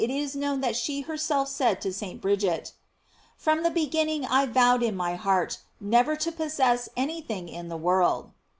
[0.09, 2.19] is known that she herself said to St.
[2.19, 2.73] Bridget:
[3.37, 7.77] "From the beginning I vowed in my heart never to possess any thing in the
[7.77, 8.31] world."